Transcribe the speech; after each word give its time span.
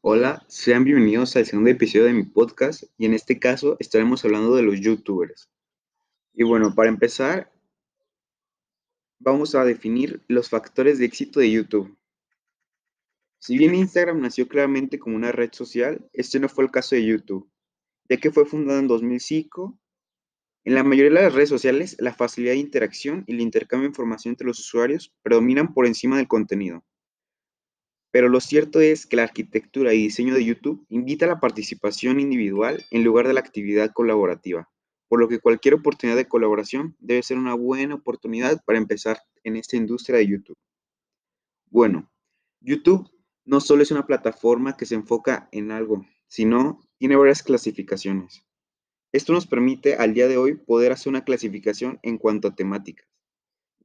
Hola, 0.00 0.44
sean 0.46 0.84
bienvenidos 0.84 1.34
al 1.34 1.44
segundo 1.44 1.70
episodio 1.70 2.04
de 2.04 2.12
mi 2.12 2.22
podcast 2.22 2.84
y 2.98 3.06
en 3.06 3.14
este 3.14 3.40
caso 3.40 3.76
estaremos 3.80 4.24
hablando 4.24 4.54
de 4.54 4.62
los 4.62 4.80
youtubers. 4.80 5.50
Y 6.32 6.44
bueno, 6.44 6.72
para 6.72 6.88
empezar, 6.88 7.52
vamos 9.18 9.56
a 9.56 9.64
definir 9.64 10.22
los 10.28 10.50
factores 10.50 11.00
de 11.00 11.04
éxito 11.04 11.40
de 11.40 11.50
YouTube. 11.50 11.98
Si 13.40 13.58
bien 13.58 13.74
Instagram 13.74 14.20
nació 14.20 14.46
claramente 14.46 15.00
como 15.00 15.16
una 15.16 15.32
red 15.32 15.50
social, 15.52 16.08
este 16.12 16.38
no 16.38 16.48
fue 16.48 16.62
el 16.62 16.70
caso 16.70 16.94
de 16.94 17.04
YouTube, 17.04 17.50
ya 18.08 18.18
que 18.18 18.30
fue 18.30 18.46
fundada 18.46 18.78
en 18.78 18.86
2005. 18.86 19.76
En 20.62 20.74
la 20.76 20.84
mayoría 20.84 21.10
de 21.10 21.24
las 21.24 21.34
redes 21.34 21.48
sociales, 21.48 21.96
la 21.98 22.14
facilidad 22.14 22.52
de 22.52 22.58
interacción 22.58 23.24
y 23.26 23.32
el 23.32 23.40
intercambio 23.40 23.88
de 23.88 23.90
información 23.90 24.32
entre 24.32 24.46
los 24.46 24.60
usuarios 24.60 25.12
predominan 25.22 25.74
por 25.74 25.88
encima 25.88 26.18
del 26.18 26.28
contenido. 26.28 26.84
Pero 28.10 28.28
lo 28.28 28.40
cierto 28.40 28.80
es 28.80 29.06
que 29.06 29.16
la 29.16 29.24
arquitectura 29.24 29.92
y 29.92 30.02
diseño 30.02 30.34
de 30.34 30.44
YouTube 30.44 30.84
invita 30.88 31.26
a 31.26 31.28
la 31.28 31.40
participación 31.40 32.20
individual 32.20 32.84
en 32.90 33.04
lugar 33.04 33.26
de 33.26 33.34
la 33.34 33.40
actividad 33.40 33.92
colaborativa, 33.92 34.70
por 35.08 35.20
lo 35.20 35.28
que 35.28 35.40
cualquier 35.40 35.74
oportunidad 35.74 36.16
de 36.16 36.28
colaboración 36.28 36.96
debe 36.98 37.22
ser 37.22 37.36
una 37.36 37.54
buena 37.54 37.96
oportunidad 37.96 38.62
para 38.64 38.78
empezar 38.78 39.20
en 39.44 39.56
esta 39.56 39.76
industria 39.76 40.18
de 40.18 40.26
YouTube. 40.26 40.56
Bueno, 41.70 42.10
YouTube 42.60 43.10
no 43.44 43.60
solo 43.60 43.82
es 43.82 43.90
una 43.90 44.06
plataforma 44.06 44.76
que 44.76 44.86
se 44.86 44.94
enfoca 44.94 45.48
en 45.52 45.70
algo, 45.70 46.06
sino 46.28 46.80
tiene 46.98 47.16
varias 47.16 47.42
clasificaciones. 47.42 48.42
Esto 49.12 49.32
nos 49.32 49.46
permite 49.46 49.96
al 49.96 50.14
día 50.14 50.28
de 50.28 50.38
hoy 50.38 50.54
poder 50.54 50.92
hacer 50.92 51.10
una 51.10 51.24
clasificación 51.24 51.98
en 52.02 52.18
cuanto 52.18 52.48
a 52.48 52.54
temáticas 52.54 53.08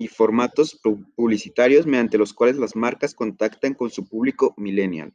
y 0.03 0.07
formatos 0.09 0.81
publicitarios 1.15 1.85
mediante 1.85 2.17
los 2.17 2.33
cuales 2.33 2.57
las 2.57 2.75
marcas 2.75 3.15
contactan 3.15 3.73
con 3.73 3.89
su 3.89 4.05
público 4.05 4.53
millennial. 4.57 5.13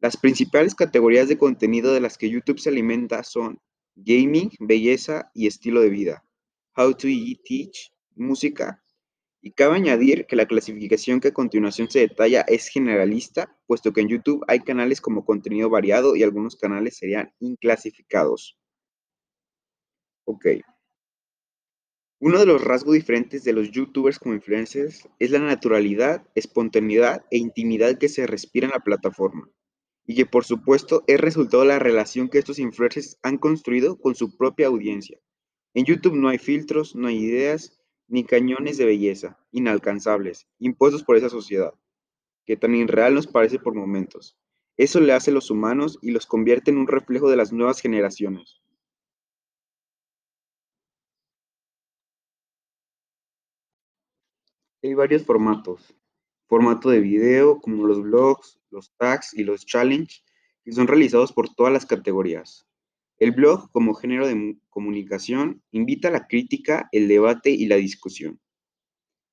Las 0.00 0.16
principales 0.16 0.74
categorías 0.74 1.28
de 1.28 1.36
contenido 1.36 1.92
de 1.92 2.00
las 2.00 2.16
que 2.16 2.30
YouTube 2.30 2.58
se 2.58 2.70
alimenta 2.70 3.22
son 3.24 3.60
gaming, 3.94 4.50
belleza 4.58 5.30
y 5.34 5.46
estilo 5.46 5.82
de 5.82 5.90
vida, 5.90 6.24
how 6.74 6.92
to 6.92 7.08
teach, 7.46 7.92
música, 8.14 8.82
y 9.42 9.52
cabe 9.52 9.76
añadir 9.76 10.24
que 10.24 10.36
la 10.36 10.46
clasificación 10.46 11.20
que 11.20 11.28
a 11.28 11.34
continuación 11.34 11.90
se 11.90 11.98
detalla 11.98 12.40
es 12.40 12.68
generalista, 12.68 13.54
puesto 13.66 13.92
que 13.92 14.00
en 14.00 14.08
YouTube 14.08 14.42
hay 14.48 14.60
canales 14.60 15.02
como 15.02 15.26
contenido 15.26 15.68
variado 15.68 16.16
y 16.16 16.22
algunos 16.22 16.56
canales 16.56 16.96
serían 16.96 17.34
inclasificados. 17.38 18.56
Ok. 20.24 20.46
Uno 22.26 22.38
de 22.38 22.46
los 22.46 22.64
rasgos 22.64 22.94
diferentes 22.94 23.44
de 23.44 23.52
los 23.52 23.70
youtubers 23.70 24.18
como 24.18 24.34
influencers 24.34 25.06
es 25.18 25.30
la 25.30 25.40
naturalidad, 25.40 26.26
espontaneidad 26.34 27.22
e 27.30 27.36
intimidad 27.36 27.98
que 27.98 28.08
se 28.08 28.26
respira 28.26 28.66
en 28.66 28.72
la 28.72 28.80
plataforma, 28.80 29.50
y 30.06 30.14
que 30.14 30.24
por 30.24 30.46
supuesto 30.46 31.04
es 31.06 31.20
resultado 31.20 31.64
de 31.64 31.68
la 31.68 31.78
relación 31.78 32.30
que 32.30 32.38
estos 32.38 32.58
influencers 32.58 33.18
han 33.22 33.36
construido 33.36 33.98
con 34.00 34.14
su 34.14 34.38
propia 34.38 34.68
audiencia. 34.68 35.18
En 35.74 35.84
YouTube 35.84 36.16
no 36.16 36.30
hay 36.30 36.38
filtros, 36.38 36.96
no 36.96 37.08
hay 37.08 37.18
ideas, 37.18 37.78
ni 38.08 38.24
cañones 38.24 38.78
de 38.78 38.86
belleza, 38.86 39.38
inalcanzables, 39.52 40.48
impuestos 40.58 41.04
por 41.04 41.18
esa 41.18 41.28
sociedad, 41.28 41.74
que 42.46 42.56
tan 42.56 42.74
irreal 42.74 43.12
nos 43.12 43.26
parece 43.26 43.58
por 43.58 43.74
momentos. 43.74 44.38
Eso 44.78 44.98
le 44.98 45.12
hace 45.12 45.30
los 45.30 45.50
humanos 45.50 45.98
y 46.00 46.10
los 46.10 46.24
convierte 46.24 46.70
en 46.70 46.78
un 46.78 46.88
reflejo 46.88 47.28
de 47.28 47.36
las 47.36 47.52
nuevas 47.52 47.80
generaciones. 47.80 48.63
Hay 54.84 54.92
varios 54.92 55.24
formatos. 55.24 55.96
Formato 56.46 56.90
de 56.90 57.00
video, 57.00 57.58
como 57.58 57.86
los 57.86 58.02
blogs, 58.02 58.60
los 58.68 58.94
tags 58.98 59.32
y 59.32 59.42
los 59.42 59.64
challenge, 59.64 60.22
que 60.62 60.72
son 60.72 60.86
realizados 60.86 61.32
por 61.32 61.48
todas 61.48 61.72
las 61.72 61.86
categorías. 61.86 62.66
El 63.16 63.32
blog, 63.32 63.70
como 63.72 63.94
género 63.94 64.26
de 64.26 64.58
comunicación, 64.68 65.62
invita 65.70 66.08
a 66.08 66.10
la 66.10 66.26
crítica, 66.26 66.90
el 66.92 67.08
debate 67.08 67.48
y 67.48 67.64
la 67.64 67.76
discusión. 67.76 68.38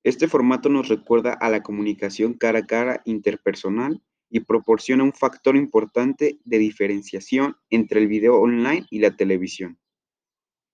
Este 0.04 0.26
formato 0.26 0.70
nos 0.70 0.88
recuerda 0.88 1.34
a 1.34 1.50
la 1.50 1.62
comunicación 1.62 2.32
cara 2.32 2.60
a 2.60 2.66
cara 2.66 3.02
interpersonal 3.04 4.02
y 4.30 4.40
proporciona 4.40 5.04
un 5.04 5.12
factor 5.12 5.54
importante 5.54 6.40
de 6.46 6.58
diferenciación 6.58 7.56
entre 7.68 8.00
el 8.00 8.08
video 8.08 8.40
online 8.40 8.86
y 8.88 9.00
la 9.00 9.14
televisión. 9.18 9.78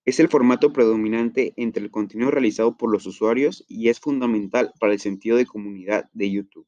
Es 0.09 0.21
el 0.21 0.31
formato 0.31 0.73
predominante 0.73 1.53
entre 1.59 1.83
el 1.85 1.91
contenido 1.91 2.31
realizado 2.31 2.79
por 2.79 2.91
los 2.91 3.05
usuarios 3.05 3.67
y 3.69 3.91
es 3.91 4.01
fundamental 4.01 4.73
para 4.81 4.95
el 4.95 5.01
sentido 5.01 5.37
de 5.37 5.45
comunidad 5.45 6.09
de 6.15 6.31
YouTube. 6.31 6.67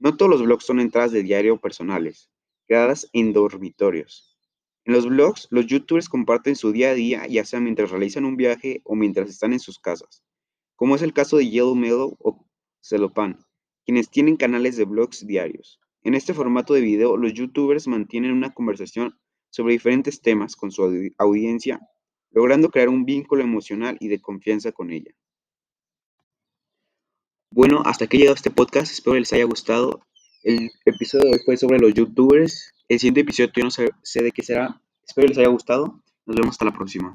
No 0.00 0.16
todos 0.16 0.28
los 0.28 0.42
blogs 0.42 0.64
son 0.64 0.80
entradas 0.80 1.12
de 1.12 1.22
diario 1.22 1.60
personales, 1.60 2.32
creadas 2.66 3.08
en 3.12 3.32
dormitorios. 3.32 4.36
En 4.84 4.92
los 4.92 5.08
blogs, 5.08 5.46
los 5.52 5.68
youtubers 5.68 6.08
comparten 6.08 6.56
su 6.56 6.72
día 6.72 6.90
a 6.90 6.94
día, 6.94 7.28
ya 7.28 7.44
sea 7.44 7.60
mientras 7.60 7.92
realizan 7.92 8.24
un 8.24 8.36
viaje 8.36 8.80
o 8.82 8.96
mientras 8.96 9.30
están 9.30 9.52
en 9.52 9.60
sus 9.60 9.78
casas, 9.78 10.24
como 10.74 10.96
es 10.96 11.02
el 11.02 11.12
caso 11.12 11.36
de 11.36 11.48
Yellow 11.48 11.76
Mellow 11.76 12.16
o 12.18 12.44
Celopan, 12.82 13.38
quienes 13.84 14.10
tienen 14.10 14.34
canales 14.34 14.76
de 14.76 14.84
blogs 14.84 15.24
diarios. 15.24 15.78
En 16.02 16.14
este 16.14 16.34
formato 16.34 16.74
de 16.74 16.80
video, 16.80 17.16
los 17.16 17.34
youtubers 17.34 17.86
mantienen 17.86 18.32
una 18.32 18.52
conversación 18.52 19.16
sobre 19.50 19.74
diferentes 19.74 20.20
temas 20.20 20.56
con 20.56 20.72
su 20.72 21.12
audiencia 21.18 21.80
logrando 22.34 22.68
crear 22.68 22.88
un 22.88 23.04
vínculo 23.04 23.42
emocional 23.42 23.96
y 24.00 24.08
de 24.08 24.20
confianza 24.20 24.72
con 24.72 24.90
ella. 24.90 25.12
Bueno, 27.50 27.82
hasta 27.86 28.04
aquí 28.04 28.16
ha 28.16 28.20
llegado 28.20 28.34
este 28.34 28.50
podcast, 28.50 28.92
espero 28.92 29.16
les 29.16 29.32
haya 29.32 29.44
gustado. 29.44 30.00
El 30.42 30.70
episodio 30.84 31.26
de 31.26 31.30
hoy 31.30 31.38
fue 31.44 31.56
sobre 31.56 31.78
los 31.78 31.94
youtubers. 31.94 32.72
El 32.88 32.98
siguiente 32.98 33.20
episodio 33.20 33.52
yo 33.54 33.64
no 33.64 33.70
sé, 33.70 33.90
sé 34.02 34.22
de 34.22 34.32
qué 34.32 34.42
será. 34.42 34.82
Espero 35.06 35.28
les 35.28 35.38
haya 35.38 35.48
gustado. 35.48 36.02
Nos 36.26 36.36
vemos 36.36 36.54
hasta 36.54 36.64
la 36.64 36.72
próxima. 36.72 37.12